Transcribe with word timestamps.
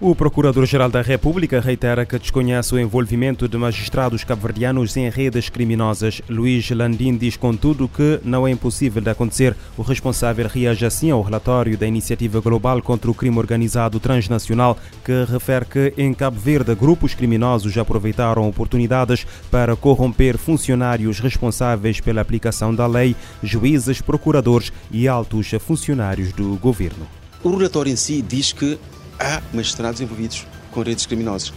O 0.00 0.12
Procurador-Geral 0.12 0.90
da 0.90 1.00
República 1.00 1.60
reitera 1.60 2.04
que 2.04 2.18
desconhece 2.18 2.74
o 2.74 2.78
envolvimento 2.80 3.48
de 3.48 3.56
magistrados 3.56 4.24
cabo-verdianos 4.24 4.96
em 4.96 5.08
redes 5.08 5.48
criminosas. 5.48 6.20
Luís 6.28 6.68
Landim 6.70 7.16
diz, 7.16 7.36
contudo, 7.36 7.88
que 7.88 8.18
não 8.24 8.46
é 8.46 8.50
impossível 8.50 9.00
de 9.00 9.08
acontecer. 9.08 9.56
O 9.78 9.82
responsável 9.82 10.48
reage 10.48 10.84
assim 10.84 11.12
ao 11.12 11.22
relatório 11.22 11.78
da 11.78 11.86
Iniciativa 11.86 12.40
Global 12.40 12.82
contra 12.82 13.08
o 13.08 13.14
Crime 13.14 13.38
Organizado 13.38 14.00
Transnacional, 14.00 14.76
que 15.04 15.24
refere 15.30 15.64
que 15.64 15.94
em 15.96 16.12
Cabo 16.12 16.40
Verde 16.40 16.74
grupos 16.74 17.14
criminosos 17.14 17.78
aproveitaram 17.78 18.48
oportunidades 18.48 19.24
para 19.48 19.76
corromper 19.76 20.36
funcionários 20.36 21.20
responsáveis 21.20 22.00
pela 22.00 22.20
aplicação 22.20 22.74
da 22.74 22.88
lei, 22.88 23.14
juízes, 23.44 24.02
procuradores 24.02 24.72
e 24.90 25.06
altos 25.06 25.52
funcionários 25.60 26.32
do 26.32 26.56
governo. 26.56 27.06
O 27.44 27.50
relatório 27.56 27.92
em 27.92 27.96
si 27.96 28.22
diz 28.22 28.54
que 28.54 28.78
há 29.18 29.42
magistrados 29.52 30.00
envolvidos 30.00 30.46
com 30.70 30.82
redes 30.82 31.06
criminosas. 31.06 31.52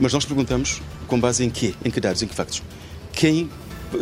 Mas 0.00 0.12
nós 0.12 0.24
perguntamos 0.24 0.80
com 1.06 1.20
base 1.20 1.44
em 1.44 1.50
quê? 1.50 1.74
Em 1.84 1.90
que 1.90 2.00
dados, 2.00 2.22
em 2.22 2.26
que 2.26 2.34
factos? 2.34 2.62
Quem 3.12 3.50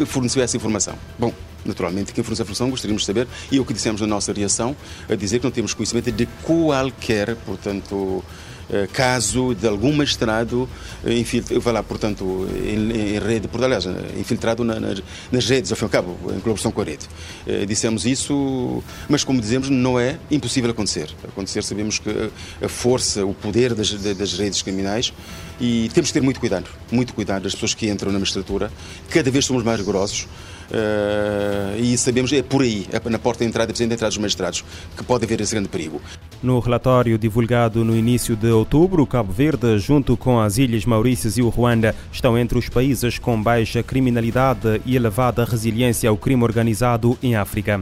forneceu 0.06 0.42
essa 0.42 0.56
informação? 0.56 0.94
Bom, 1.18 1.32
naturalmente, 1.64 2.12
quem 2.12 2.22
forneceu 2.22 2.42
a 2.42 2.44
informação 2.44 2.70
gostaríamos 2.70 3.02
de 3.02 3.06
saber, 3.06 3.26
e 3.50 3.58
é 3.58 3.60
o 3.60 3.64
que 3.64 3.74
dissemos 3.74 4.00
na 4.00 4.06
nossa 4.06 4.32
reação, 4.32 4.76
a 5.08 5.14
dizer 5.14 5.38
que 5.38 5.44
não 5.44 5.50
temos 5.50 5.74
conhecimento 5.74 6.10
de 6.12 6.26
qualquer, 6.42 7.36
portanto, 7.36 8.24
caso 8.92 9.54
de 9.54 9.66
algum 9.66 9.92
magistrado 9.92 10.68
eh, 11.04 11.24
vai 11.58 11.72
lá, 11.72 11.82
portanto, 11.82 12.48
em, 12.54 13.14
em 13.14 13.18
rede, 13.18 13.48
por 13.48 13.62
aliás, 13.62 13.86
infiltrado 14.18 14.64
na, 14.64 14.78
nas, 14.78 15.02
nas, 15.30 15.48
redes, 15.48 15.70
ao 15.70 15.76
fim 15.76 15.84
e 15.84 15.86
ao 15.86 15.90
cabo, 15.90 16.16
em 16.26 16.40
colaboração 16.40 16.70
com 16.70 16.80
a 16.80 16.84
rede. 16.84 17.06
Eh, 17.46 17.66
dissemos 17.66 18.06
isso, 18.06 18.82
mas 19.08 19.24
como 19.24 19.40
dizemos, 19.40 19.68
não 19.68 19.98
é 19.98 20.18
impossível 20.30 20.70
acontecer. 20.70 21.10
Acontecer, 21.24 21.62
sabemos 21.62 21.98
que 21.98 22.10
a 22.62 22.68
força, 22.68 23.24
o 23.24 23.34
poder 23.34 23.74
das, 23.74 23.92
das 23.92 24.34
redes 24.34 24.62
criminais 24.62 25.12
e 25.60 25.90
temos 25.92 26.10
que 26.10 26.14
ter 26.14 26.22
muito 26.22 26.40
cuidado, 26.40 26.70
muito 26.90 27.12
cuidado 27.12 27.42
das 27.42 27.52
pessoas 27.52 27.74
que 27.74 27.88
entram 27.88 28.10
na 28.10 28.18
magistratura. 28.18 28.72
Cada 29.10 29.30
vez 29.30 29.44
somos 29.44 29.62
mais 29.62 29.78
rigorosos. 29.78 30.26
Uh, 30.70 31.80
e 31.80 31.98
sabemos, 31.98 32.32
é 32.32 32.42
por 32.42 32.62
aí, 32.62 32.86
é 32.92 33.10
na 33.10 33.18
porta 33.18 33.44
de 33.44 33.48
entrada, 33.48 33.72
de 33.72 33.82
entrada 33.82 34.08
dos 34.08 34.18
magistrados, 34.18 34.64
que 34.96 35.02
pode 35.02 35.24
haver 35.24 35.40
esse 35.40 35.52
grande 35.52 35.68
perigo. 35.68 36.00
No 36.42 36.60
relatório 36.60 37.18
divulgado 37.18 37.84
no 37.84 37.96
início 37.96 38.36
de 38.36 38.48
outubro, 38.48 39.06
Cabo 39.06 39.32
Verde, 39.32 39.78
junto 39.78 40.16
com 40.16 40.38
as 40.40 40.58
Ilhas 40.58 40.84
Maurícias 40.84 41.36
e 41.36 41.42
o 41.42 41.48
Ruanda, 41.48 41.94
estão 42.12 42.38
entre 42.38 42.56
os 42.56 42.68
países 42.68 43.18
com 43.18 43.42
baixa 43.42 43.82
criminalidade 43.82 44.80
e 44.86 44.94
elevada 44.94 45.44
resiliência 45.44 46.08
ao 46.08 46.16
crime 46.16 46.44
organizado 46.44 47.18
em 47.22 47.34
África. 47.34 47.80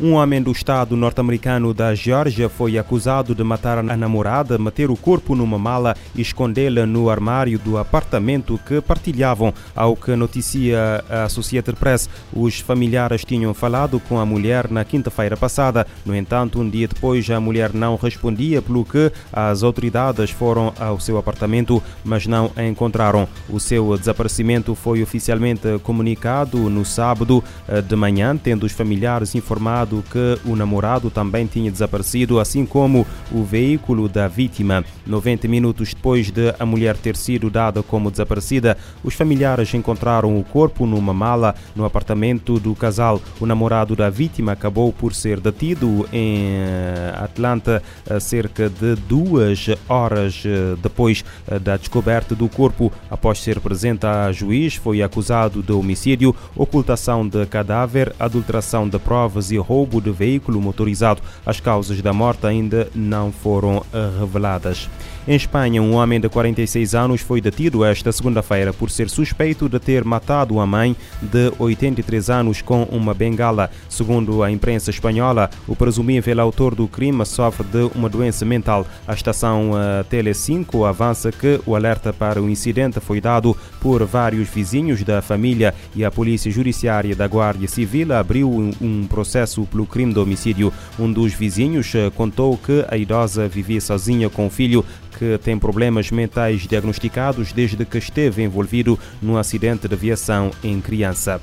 Um 0.00 0.14
homem 0.14 0.42
do 0.42 0.50
estado 0.50 0.96
norte-americano 0.96 1.72
da 1.72 1.94
Geórgia 1.94 2.48
foi 2.48 2.76
acusado 2.76 3.32
de 3.32 3.44
matar 3.44 3.78
a 3.78 3.96
namorada, 3.96 4.58
meter 4.58 4.90
o 4.90 4.96
corpo 4.96 5.36
numa 5.36 5.56
mala 5.56 5.96
e 6.16 6.20
escondê-la 6.20 6.84
no 6.84 7.08
armário 7.08 7.60
do 7.60 7.78
apartamento 7.78 8.58
que 8.66 8.80
partilhavam. 8.80 9.54
Ao 9.74 9.94
que 9.94 10.16
noticia 10.16 11.04
a 11.08 11.24
Associated 11.24 11.78
Press, 11.78 12.10
os 12.32 12.58
familiares 12.58 13.24
tinham 13.24 13.54
falado 13.54 14.00
com 14.00 14.18
a 14.18 14.26
mulher 14.26 14.68
na 14.68 14.84
quinta-feira 14.84 15.36
passada. 15.36 15.86
No 16.04 16.14
entanto, 16.14 16.60
um 16.60 16.68
dia 16.68 16.88
depois, 16.88 17.30
a 17.30 17.38
mulher 17.38 17.72
não 17.72 17.94
respondia, 17.94 18.60
pelo 18.60 18.84
que 18.84 19.12
as 19.32 19.62
autoridades 19.62 20.30
foram 20.30 20.74
ao 20.76 20.98
seu 20.98 21.18
apartamento, 21.18 21.80
mas 22.02 22.26
não 22.26 22.50
a 22.56 22.64
encontraram. 22.64 23.28
O 23.48 23.60
seu 23.60 23.96
desaparecimento 23.96 24.74
foi 24.74 25.04
oficialmente 25.04 25.78
comunicado 25.84 26.68
no 26.68 26.84
sábado 26.84 27.44
eh, 27.68 27.80
de 27.80 27.94
manhã, 27.94 28.36
tendo 28.36 28.66
os 28.66 28.72
familiares 28.72 29.36
informado 29.36 29.83
que 29.86 30.38
o 30.44 30.56
namorado 30.56 31.10
também 31.10 31.46
tinha 31.46 31.70
desaparecido, 31.70 32.40
assim 32.40 32.64
como 32.64 33.06
o 33.30 33.42
veículo 33.42 34.08
da 34.08 34.28
vítima. 34.28 34.84
90 35.06 35.48
minutos 35.48 35.94
depois 35.94 36.30
de 36.30 36.54
a 36.58 36.66
mulher 36.66 36.96
ter 36.96 37.16
sido 37.16 37.50
dada 37.50 37.82
como 37.82 38.10
desaparecida, 38.10 38.76
os 39.02 39.14
familiares 39.14 39.72
encontraram 39.74 40.38
o 40.38 40.44
corpo 40.44 40.86
numa 40.86 41.12
mala 41.12 41.54
no 41.74 41.84
apartamento 41.84 42.58
do 42.58 42.74
casal. 42.74 43.20
O 43.40 43.46
namorado 43.46 43.94
da 43.94 44.08
vítima 44.08 44.52
acabou 44.52 44.92
por 44.92 45.14
ser 45.14 45.40
detido 45.40 46.08
em 46.12 46.46
eh, 46.48 47.14
Atlanta 47.16 47.82
cerca 48.20 48.68
de 48.68 48.94
duas 48.94 49.66
horas 49.88 50.42
eh, 50.44 50.76
depois 50.82 51.24
eh, 51.46 51.58
da 51.58 51.76
descoberta 51.76 52.34
do 52.34 52.48
corpo. 52.48 52.92
Após 53.10 53.40
ser 53.40 53.60
presente 53.60 54.06
a 54.06 54.30
juiz, 54.32 54.74
foi 54.74 55.02
acusado 55.02 55.62
de 55.62 55.72
homicídio, 55.72 56.34
ocultação 56.56 57.26
de 57.26 57.44
cadáver, 57.46 58.14
adulteração 58.18 58.88
de 58.88 58.98
provas 58.98 59.50
e 59.50 59.56
roubo 59.56 59.73
roubo 59.74 60.00
de 60.00 60.12
veículo 60.12 60.60
motorizado. 60.60 61.20
As 61.44 61.58
causas 61.58 62.00
da 62.00 62.12
morte 62.12 62.46
ainda 62.46 62.88
não 62.94 63.32
foram 63.32 63.84
reveladas. 64.20 64.88
Em 65.26 65.36
Espanha, 65.36 65.80
um 65.80 65.94
homem 65.94 66.20
de 66.20 66.28
46 66.28 66.94
anos 66.94 67.22
foi 67.22 67.40
detido 67.40 67.82
esta 67.82 68.12
segunda-feira 68.12 68.74
por 68.74 68.90
ser 68.90 69.08
suspeito 69.08 69.70
de 69.70 69.78
ter 69.78 70.04
matado 70.04 70.60
a 70.60 70.66
mãe 70.66 70.94
de 71.22 71.50
83 71.58 72.28
anos 72.28 72.60
com 72.60 72.82
uma 72.82 73.14
bengala. 73.14 73.70
Segundo 73.88 74.42
a 74.42 74.50
imprensa 74.50 74.90
espanhola, 74.90 75.48
o 75.66 75.74
presumível 75.74 76.38
autor 76.42 76.74
do 76.74 76.86
crime 76.86 77.24
sofre 77.24 77.66
de 77.66 77.90
uma 77.94 78.10
doença 78.10 78.44
mental. 78.44 78.86
A 79.08 79.14
estação 79.14 79.70
uh, 79.70 80.04
Tele 80.10 80.34
5 80.34 80.84
avança 80.84 81.32
que 81.32 81.58
o 81.64 81.74
alerta 81.74 82.12
para 82.12 82.42
o 82.42 82.50
incidente 82.50 83.00
foi 83.00 83.18
dado 83.18 83.56
por 83.80 84.04
vários 84.04 84.46
vizinhos 84.50 85.02
da 85.04 85.22
família 85.22 85.74
e 85.96 86.04
a 86.04 86.10
Polícia 86.10 86.50
Judiciária 86.50 87.16
da 87.16 87.26
Guarda 87.26 87.66
Civil 87.66 88.12
abriu 88.12 88.50
um, 88.50 89.06
processo 89.06 89.64
pelo 89.64 89.86
crime 89.86 90.12
de 90.12 90.18
homicídio. 90.18 90.70
Um 90.98 91.10
dos 91.10 91.32
vizinhos 91.32 91.94
uh, 91.94 92.10
contou 92.10 92.58
que 92.58 92.84
a 92.90 92.98
idosa 92.98 93.48
vivia 93.48 93.80
sozinha 93.80 94.28
com 94.28 94.48
o 94.48 94.50
filho 94.50 94.84
que 95.18 95.38
tem 95.38 95.58
problemas 95.58 96.10
mentais 96.10 96.62
diagnosticados 96.62 97.52
desde 97.52 97.84
que 97.84 97.98
esteve 97.98 98.42
envolvido 98.42 98.98
num 99.20 99.36
acidente 99.36 99.88
de 99.88 99.94
aviação 99.94 100.50
em 100.62 100.80
criança. 100.80 101.40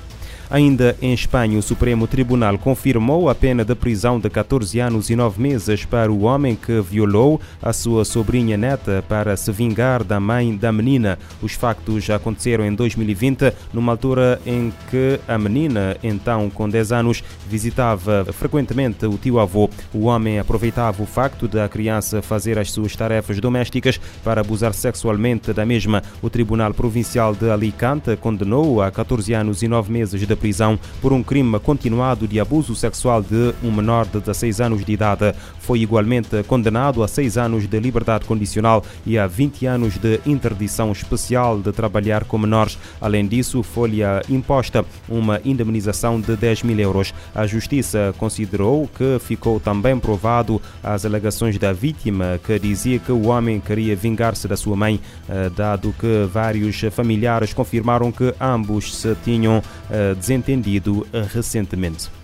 Ainda 0.52 0.94
em 1.00 1.14
Espanha, 1.14 1.58
o 1.58 1.62
Supremo 1.62 2.06
Tribunal 2.06 2.58
confirmou 2.58 3.30
a 3.30 3.34
pena 3.34 3.64
de 3.64 3.74
prisão 3.74 4.20
de 4.20 4.28
14 4.28 4.78
anos 4.80 5.08
e 5.08 5.16
9 5.16 5.40
meses 5.40 5.86
para 5.86 6.12
o 6.12 6.24
homem 6.24 6.54
que 6.54 6.78
violou 6.82 7.40
a 7.62 7.72
sua 7.72 8.04
sobrinha 8.04 8.54
neta 8.58 9.02
para 9.08 9.34
se 9.34 9.50
vingar 9.50 10.04
da 10.04 10.20
mãe 10.20 10.54
da 10.54 10.70
menina. 10.70 11.18
Os 11.40 11.54
factos 11.54 12.10
aconteceram 12.10 12.66
em 12.66 12.74
2020, 12.74 13.50
numa 13.72 13.92
altura 13.92 14.38
em 14.44 14.70
que 14.90 15.18
a 15.26 15.38
menina, 15.38 15.96
então 16.02 16.50
com 16.50 16.68
10 16.68 16.92
anos, 16.92 17.24
visitava 17.48 18.26
frequentemente 18.30 19.06
o 19.06 19.16
tio-avô. 19.16 19.70
O 19.90 20.04
homem 20.04 20.38
aproveitava 20.38 21.02
o 21.02 21.06
facto 21.06 21.48
de 21.48 21.58
a 21.60 21.66
criança 21.66 22.20
fazer 22.20 22.58
as 22.58 22.70
suas 22.70 22.94
tarefas 22.94 23.40
domésticas 23.40 23.98
para 24.22 24.42
abusar 24.42 24.74
sexualmente 24.74 25.50
da 25.54 25.64
mesma. 25.64 26.02
O 26.20 26.28
Tribunal 26.28 26.74
Provincial 26.74 27.34
de 27.34 27.48
Alicante 27.48 28.14
condenou 28.16 28.82
a 28.82 28.90
14 28.90 29.32
anos 29.32 29.62
e 29.62 29.66
9 29.66 29.90
meses 29.90 30.20
de 30.26 30.41
prisão 30.42 30.76
por 31.00 31.12
um 31.12 31.22
crime 31.22 31.60
continuado 31.60 32.26
de 32.26 32.40
abuso 32.40 32.74
sexual 32.74 33.22
de 33.22 33.54
um 33.62 33.70
menor 33.70 34.06
de 34.06 34.18
16 34.18 34.60
anos 34.60 34.84
de 34.84 34.92
idade. 34.92 35.32
Foi 35.60 35.78
igualmente 35.78 36.42
condenado 36.42 37.04
a 37.04 37.08
6 37.08 37.38
anos 37.38 37.68
de 37.68 37.78
liberdade 37.78 38.24
condicional 38.24 38.84
e 39.06 39.16
a 39.16 39.28
20 39.28 39.66
anos 39.66 39.96
de 39.98 40.20
interdição 40.26 40.90
especial 40.90 41.60
de 41.60 41.70
trabalhar 41.70 42.24
com 42.24 42.36
menores. 42.36 42.76
Além 43.00 43.24
disso, 43.28 43.62
foi-lhe 43.62 44.02
imposta 44.28 44.84
uma 45.08 45.40
indemnização 45.44 46.20
de 46.20 46.34
10 46.36 46.64
mil 46.64 46.80
euros. 46.80 47.14
A 47.32 47.46
Justiça 47.46 48.12
considerou 48.18 48.88
que 48.88 49.18
ficou 49.20 49.60
também 49.60 49.96
provado 50.00 50.60
as 50.82 51.04
alegações 51.04 51.56
da 51.56 51.72
vítima, 51.72 52.40
que 52.44 52.58
dizia 52.58 52.98
que 52.98 53.12
o 53.12 53.28
homem 53.28 53.60
queria 53.60 53.94
vingar-se 53.94 54.48
da 54.48 54.56
sua 54.56 54.74
mãe, 54.74 55.00
eh, 55.28 55.50
dado 55.54 55.94
que 56.00 56.26
vários 56.32 56.80
familiares 56.90 57.52
confirmaram 57.54 58.10
que 58.10 58.34
ambos 58.40 58.96
se 58.96 59.14
tinham 59.24 59.62
eh, 59.90 60.14
desentendido 60.22 61.04
recentemente. 61.34 62.21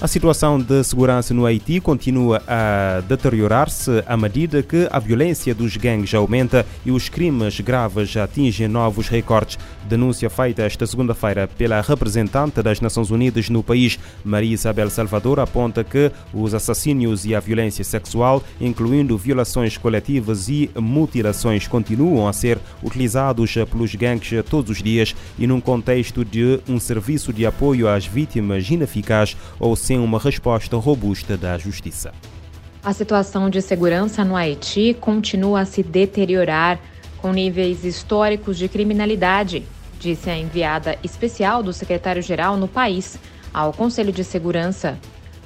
A 0.00 0.06
situação 0.06 0.60
de 0.60 0.84
segurança 0.84 1.34
no 1.34 1.44
Haiti 1.44 1.80
continua 1.80 2.40
a 2.46 3.00
deteriorar-se 3.00 4.04
à 4.06 4.16
medida 4.16 4.62
que 4.62 4.86
a 4.92 5.00
violência 5.00 5.52
dos 5.52 5.76
gangues 5.76 6.14
aumenta 6.14 6.64
e 6.86 6.92
os 6.92 7.08
crimes 7.08 7.58
graves 7.58 8.16
atingem 8.16 8.68
novos 8.68 9.08
recordes. 9.08 9.58
Denúncia 9.88 10.30
feita 10.30 10.62
esta 10.62 10.86
segunda-feira 10.86 11.48
pela 11.48 11.80
representante 11.80 12.62
das 12.62 12.80
Nações 12.80 13.10
Unidas 13.10 13.50
no 13.50 13.60
país, 13.60 13.98
Maria 14.24 14.54
Isabel 14.54 14.88
Salvador, 14.88 15.40
aponta 15.40 15.82
que 15.82 16.12
os 16.32 16.54
assassínios 16.54 17.24
e 17.24 17.34
a 17.34 17.40
violência 17.40 17.82
sexual, 17.82 18.40
incluindo 18.60 19.18
violações 19.18 19.76
coletivas 19.76 20.48
e 20.48 20.70
mutilações, 20.76 21.66
continuam 21.66 22.28
a 22.28 22.32
ser 22.32 22.60
utilizados 22.84 23.52
pelos 23.68 23.96
gangues 23.96 24.44
todos 24.48 24.70
os 24.70 24.80
dias 24.80 25.12
e 25.36 25.44
num 25.44 25.60
contexto 25.60 26.24
de 26.24 26.60
um 26.68 26.78
serviço 26.78 27.32
de 27.32 27.44
apoio 27.44 27.88
às 27.88 28.06
vítimas 28.06 28.70
ineficaz 28.70 29.36
ou 29.58 29.74
sem 29.88 29.98
uma 29.98 30.18
resposta 30.18 30.76
robusta 30.76 31.34
da 31.34 31.56
Justiça. 31.56 32.12
A 32.84 32.92
situação 32.92 33.48
de 33.48 33.62
segurança 33.62 34.22
no 34.22 34.36
Haiti 34.36 34.94
continua 35.00 35.60
a 35.60 35.64
se 35.64 35.82
deteriorar, 35.82 36.78
com 37.16 37.32
níveis 37.32 37.86
históricos 37.86 38.58
de 38.58 38.68
criminalidade, 38.68 39.64
disse 39.98 40.28
a 40.28 40.36
enviada 40.36 40.98
especial 41.02 41.62
do 41.62 41.72
secretário-geral 41.72 42.58
no 42.58 42.68
país 42.68 43.18
ao 43.52 43.72
Conselho 43.72 44.12
de 44.12 44.22
Segurança. 44.22 44.98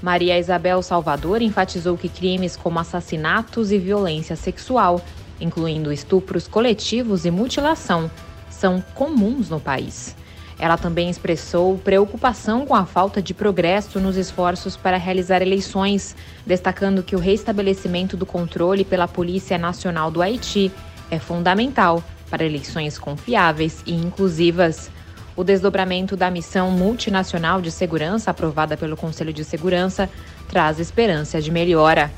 Maria 0.02 0.36
Isabel 0.36 0.82
Salvador 0.82 1.40
enfatizou 1.40 1.96
que 1.96 2.08
crimes 2.08 2.56
como 2.56 2.80
assassinatos 2.80 3.70
e 3.70 3.78
violência 3.78 4.34
sexual 4.34 5.00
incluindo 5.40 5.92
estupros 5.92 6.48
coletivos 6.48 7.24
e 7.24 7.30
mutilação, 7.30 8.10
são 8.50 8.82
comuns 8.94 9.48
no 9.48 9.60
país. 9.60 10.16
Ela 10.62 10.78
também 10.78 11.10
expressou 11.10 11.76
preocupação 11.76 12.64
com 12.64 12.72
a 12.72 12.86
falta 12.86 13.20
de 13.20 13.34
progresso 13.34 13.98
nos 13.98 14.16
esforços 14.16 14.76
para 14.76 14.96
realizar 14.96 15.42
eleições, 15.42 16.14
destacando 16.46 17.02
que 17.02 17.16
o 17.16 17.18
restabelecimento 17.18 18.16
do 18.16 18.24
controle 18.24 18.84
pela 18.84 19.08
Polícia 19.08 19.58
Nacional 19.58 20.08
do 20.08 20.22
Haiti 20.22 20.70
é 21.10 21.18
fundamental 21.18 22.00
para 22.30 22.44
eleições 22.44 22.96
confiáveis 22.96 23.82
e 23.84 23.92
inclusivas. 23.92 24.88
O 25.34 25.42
desdobramento 25.42 26.16
da 26.16 26.30
missão 26.30 26.70
multinacional 26.70 27.60
de 27.60 27.72
segurança 27.72 28.30
aprovada 28.30 28.76
pelo 28.76 28.96
Conselho 28.96 29.32
de 29.32 29.42
Segurança 29.42 30.08
traz 30.48 30.78
esperança 30.78 31.42
de 31.42 31.50
melhora. 31.50 32.08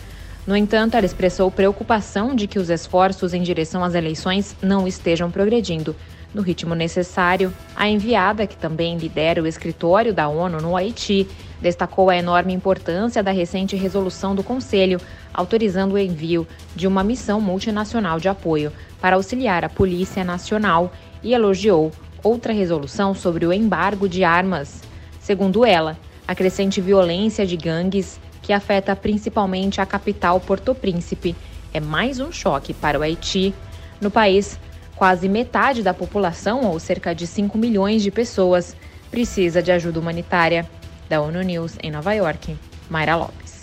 No 0.47 0.55
entanto, 0.55 0.99
ela 0.99 1.07
expressou 1.07 1.51
preocupação 1.51 2.35
de 2.35 2.47
que 2.47 2.59
os 2.59 2.69
esforços 2.69 3.33
em 3.33 3.41
direção 3.41 3.83
às 3.83 3.95
eleições 3.95 4.55
não 4.61 4.87
estejam 4.87 5.31
progredindo 5.31 5.97
no 6.35 6.43
ritmo 6.43 6.75
necessário. 6.75 7.55
A 7.77 7.89
enviada, 7.89 8.47
que 8.47 8.57
também 8.57 8.99
lidera 8.99 9.41
o 9.41 9.47
escritório 9.47 10.13
da 10.13 10.29
ONU 10.29 10.61
no 10.61 10.77
Haiti, 10.77 11.29
destacou 11.61 12.11
a 12.11 12.17
enorme 12.17 12.53
importância 12.53 13.23
da 13.23 13.31
recente 13.31 13.77
resolução 13.77 14.35
do 14.35 14.43
Conselho, 14.43 15.01
autorizando 15.33 15.93
o 15.93 15.99
envio 15.99 16.47
de 16.75 16.87
uma 16.87 17.05
missão 17.05 17.41
multinacional 17.41 18.19
de 18.19 18.29
apoio 18.29 18.73
para 19.01 19.17
auxiliar 19.17 19.65
a 19.65 19.69
Polícia 19.69 20.25
Nacional 20.25 20.93
e 21.23 21.33
elogiou 21.33 21.93
outra 22.23 22.53
resolução 22.53 23.15
sobre 23.15 23.47
o 23.47 23.53
embargo 23.53 24.09
de 24.09 24.25
armas. 24.25 24.83
Segundo 25.21 25.65
ela, 25.65 25.97
a 26.27 26.35
crescente 26.35 26.81
violência 26.81 27.47
de 27.47 27.57
gangues, 27.57 28.19
que 28.43 28.53
afeta 28.53 28.95
principalmente 28.97 29.81
a 29.81 29.87
capital 29.87 30.41
Porto 30.41 30.75
Príncipe, 30.75 31.37
é 31.73 31.81
mais 31.81 32.21
um 32.21 32.31
choque 32.31 32.73
para 32.73 32.99
o 32.99 33.03
Haiti. 33.03 33.55
No 34.01 34.11
país, 34.11 34.59
quase 34.97 35.29
metade 35.29 35.83
da 35.83 35.93
população, 35.93 36.65
ou 36.65 36.79
cerca 36.79 37.15
de 37.15 37.27
5 37.27 37.57
milhões 37.59 38.03
de 38.03 38.11
pessoas, 38.11 38.77
precisa 39.11 39.63
de 39.63 39.73
ajuda 39.73 40.01
humanitária. 40.01 40.69
Da 41.09 41.21
ONU 41.21 41.43
News 41.43 41.77
em 41.83 41.91
Nova 41.91 42.15
York, 42.15 42.57
Mayra 42.89 43.17
Lopes. 43.17 43.61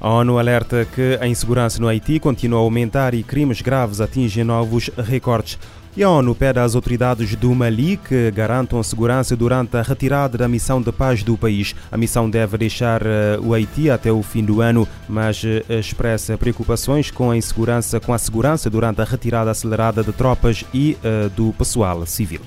A 0.00 0.08
ONU 0.08 0.38
alerta 0.38 0.84
que 0.84 1.18
a 1.20 1.26
insegurança 1.26 1.80
no 1.80 1.88
Haiti 1.88 2.18
continua 2.18 2.58
a 2.58 2.62
aumentar 2.62 3.14
e 3.14 3.22
crimes 3.22 3.60
graves 3.60 4.00
atingem 4.00 4.44
novos 4.44 4.90
recordes. 4.96 5.58
E 5.96 6.02
a 6.02 6.10
ONU 6.10 6.34
pede 6.34 6.58
às 6.58 6.74
autoridades 6.74 7.36
do 7.36 7.54
Mali 7.54 7.96
que 7.96 8.28
garantam 8.32 8.80
a 8.80 8.82
segurança 8.82 9.36
durante 9.36 9.76
a 9.76 9.82
retirada 9.82 10.36
da 10.36 10.48
missão 10.48 10.82
de 10.82 10.90
paz 10.90 11.22
do 11.22 11.38
país. 11.38 11.72
A 11.92 11.96
missão 11.96 12.28
deve 12.28 12.58
deixar 12.58 13.00
eh, 13.06 13.38
o 13.40 13.54
Haiti 13.54 13.88
até 13.88 14.10
o 14.10 14.20
fim 14.20 14.44
do 14.44 14.60
ano, 14.60 14.88
mas 15.08 15.44
eh, 15.44 15.62
expressa 15.78 16.36
preocupações 16.36 17.12
com 17.12 17.30
a 17.30 17.36
insegurança, 17.36 18.00
com 18.00 18.12
a 18.12 18.18
segurança 18.18 18.68
durante 18.68 19.00
a 19.02 19.04
retirada 19.04 19.52
acelerada 19.52 20.02
de 20.02 20.10
tropas 20.10 20.64
e 20.74 20.96
uh, 21.04 21.30
do 21.30 21.52
pessoal 21.52 22.04
civil. 22.06 22.40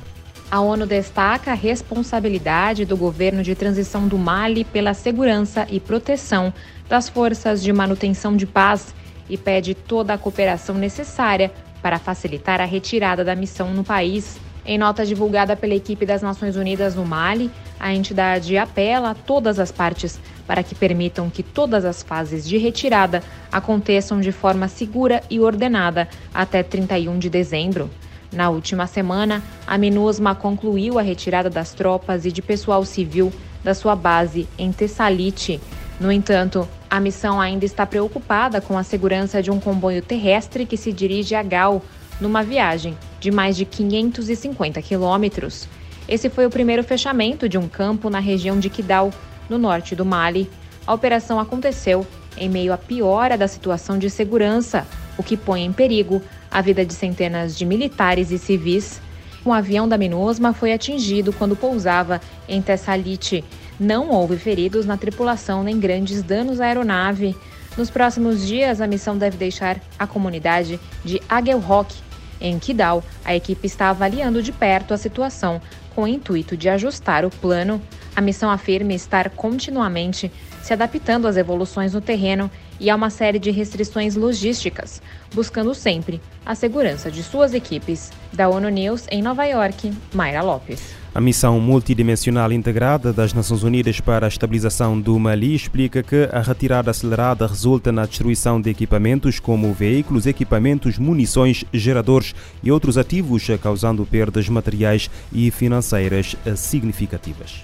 A 0.51 0.59
ONU 0.59 0.85
destaca 0.85 1.51
a 1.51 1.55
responsabilidade 1.55 2.83
do 2.83 2.97
governo 2.97 3.43
de 3.43 3.55
transição 3.55 4.09
do 4.09 4.17
Mali 4.17 4.65
pela 4.65 4.93
segurança 4.93 5.65
e 5.69 5.79
proteção 5.79 6.53
das 6.89 7.07
forças 7.07 7.63
de 7.63 7.71
manutenção 7.71 8.35
de 8.35 8.45
paz 8.45 8.93
e 9.29 9.37
pede 9.37 9.73
toda 9.73 10.13
a 10.13 10.17
cooperação 10.17 10.75
necessária 10.75 11.51
para 11.87 11.99
facilitar 11.99 12.59
a 12.59 12.65
retirada 12.65 13.23
da 13.23 13.33
missão 13.33 13.73
no 13.73 13.81
país. 13.81 14.37
Em 14.65 14.77
nota 14.77 15.05
divulgada 15.05 15.55
pela 15.55 15.73
equipe 15.73 16.05
das 16.05 16.21
Nações 16.21 16.57
Unidas 16.57 16.95
no 16.95 17.05
Mali, 17.05 17.49
a 17.79 17.93
entidade 17.93 18.57
apela 18.57 19.11
a 19.11 19.15
todas 19.15 19.57
as 19.57 19.71
partes 19.71 20.19
para 20.45 20.61
que 20.63 20.75
permitam 20.75 21.29
que 21.29 21.41
todas 21.41 21.85
as 21.85 22.03
fases 22.03 22.45
de 22.45 22.57
retirada 22.57 23.23
aconteçam 23.49 24.19
de 24.19 24.33
forma 24.33 24.67
segura 24.67 25.23
e 25.29 25.39
ordenada 25.39 26.09
até 26.33 26.61
31 26.61 27.17
de 27.19 27.29
dezembro. 27.29 27.89
Na 28.33 28.49
última 28.49 28.85
semana, 28.85 29.41
a 29.65 29.77
MINUSMA 29.77 30.35
concluiu 30.35 30.99
a 30.99 31.01
retirada 31.01 31.49
das 31.49 31.71
tropas 31.71 32.25
e 32.25 32.33
de 32.33 32.41
pessoal 32.41 32.83
civil 32.83 33.31
da 33.63 33.73
sua 33.73 33.95
base 33.95 34.45
em 34.57 34.73
Tessalite. 34.73 35.61
No 35.99 36.11
entanto, 36.11 36.67
a 36.89 36.99
missão 36.99 37.41
ainda 37.41 37.65
está 37.65 37.85
preocupada 37.85 38.61
com 38.61 38.77
a 38.77 38.83
segurança 38.83 39.41
de 39.41 39.49
um 39.49 39.59
comboio 39.59 40.01
terrestre 40.01 40.65
que 40.65 40.77
se 40.77 40.93
dirige 40.93 41.33
a 41.33 41.41
Gal, 41.41 41.81
numa 42.21 42.43
viagem 42.43 42.95
de 43.19 43.31
mais 43.31 43.57
de 43.57 43.65
550 43.65 44.81
quilômetros. 44.81 45.67
Esse 46.07 46.29
foi 46.29 46.45
o 46.45 46.49
primeiro 46.49 46.83
fechamento 46.83 47.49
de 47.49 47.57
um 47.57 47.67
campo 47.67 48.09
na 48.09 48.19
região 48.19 48.59
de 48.59 48.69
Kidal, 48.69 49.11
no 49.49 49.57
norte 49.57 49.95
do 49.95 50.05
Mali. 50.05 50.49
A 50.85 50.93
operação 50.93 51.39
aconteceu 51.39 52.05
em 52.37 52.47
meio 52.47 52.71
à 52.71 52.77
piora 52.77 53.37
da 53.37 53.47
situação 53.47 53.97
de 53.97 54.09
segurança, 54.09 54.85
o 55.17 55.23
que 55.23 55.35
põe 55.35 55.65
em 55.65 55.73
perigo 55.73 56.21
a 56.49 56.61
vida 56.61 56.85
de 56.85 56.93
centenas 56.93 57.57
de 57.57 57.65
militares 57.65 58.31
e 58.31 58.37
civis. 58.37 59.01
Um 59.47 59.53
avião 59.53 59.87
da 59.87 59.97
MINUSMA 59.97 60.51
foi 60.51 60.73
atingido 60.73 61.31
quando 61.31 61.55
pousava 61.55 62.19
em 62.49 62.61
Tessalite, 62.61 63.45
não 63.79 64.09
houve 64.09 64.35
feridos 64.35 64.85
na 64.85 64.97
tripulação 64.97 65.63
nem 65.63 65.79
grandes 65.79 66.21
danos 66.21 66.59
à 66.59 66.65
aeronave. 66.65 67.33
Nos 67.77 67.89
próximos 67.89 68.45
dias, 68.45 68.81
a 68.81 68.87
missão 68.87 69.17
deve 69.17 69.37
deixar 69.37 69.79
a 69.97 70.05
comunidade 70.05 70.77
de 71.05 71.21
Aguelrock, 71.29 71.95
em 72.41 72.59
Kidal. 72.59 73.01
A 73.23 73.37
equipe 73.37 73.65
está 73.65 73.89
avaliando 73.89 74.43
de 74.43 74.51
perto 74.51 74.93
a 74.93 74.97
situação 74.97 75.61
com 75.95 76.03
o 76.03 76.07
intuito 76.09 76.57
de 76.57 76.67
ajustar 76.67 77.23
o 77.23 77.29
plano. 77.29 77.81
A 78.13 78.19
missão 78.19 78.51
afirma 78.51 78.91
estar 78.91 79.29
continuamente 79.29 80.29
se 80.61 80.73
adaptando 80.73 81.25
às 81.25 81.37
evoluções 81.37 81.93
no 81.93 82.01
terreno 82.01 82.51
e 82.79 82.89
a 82.89 82.95
uma 82.95 83.09
série 83.09 83.39
de 83.39 83.51
restrições 83.51 84.15
logísticas, 84.15 85.01
buscando 85.33 85.73
sempre 85.73 86.21
a 86.45 86.55
segurança 86.55 87.11
de 87.11 87.23
suas 87.23 87.53
equipes. 87.53 88.11
Da 88.33 88.49
ONU 88.49 88.69
News 88.69 89.05
em 89.09 89.21
Nova 89.21 89.45
York, 89.45 89.91
Mayra 90.13 90.41
Lopes. 90.41 90.95
A 91.17 91.19
missão 91.19 91.59
multidimensional 91.59 92.51
integrada 92.51 93.11
das 93.11 93.33
Nações 93.33 93.63
Unidas 93.63 93.99
para 93.99 94.27
a 94.27 94.29
estabilização 94.29 94.99
do 94.99 95.17
Mali 95.17 95.55
explica 95.55 96.03
que 96.03 96.29
a 96.31 96.41
retirada 96.41 96.91
acelerada 96.91 97.47
resulta 97.47 97.91
na 97.91 98.05
destruição 98.05 98.61
de 98.61 98.69
equipamentos 98.69 99.39
como 99.39 99.73
veículos, 99.73 100.27
equipamentos, 100.27 100.99
munições, 100.99 101.65
geradores 101.73 102.35
e 102.61 102.71
outros 102.71 102.99
ativos, 102.99 103.47
causando 103.59 104.05
perdas 104.05 104.47
materiais 104.47 105.09
e 105.33 105.49
financeiras 105.49 106.35
significativas. 106.55 107.63